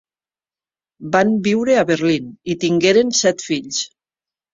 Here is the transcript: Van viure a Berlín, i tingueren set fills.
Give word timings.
Van 1.15 1.33
viure 1.47 1.75
a 1.79 1.83
Berlín, 1.89 2.31
i 2.53 2.55
tingueren 2.65 3.13
set 3.19 3.45
fills. 3.51 3.83